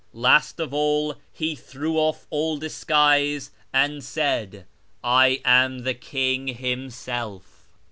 [0.13, 4.65] Last of all he threw off all disguise and said,'
[5.03, 7.67] I am the king himself.'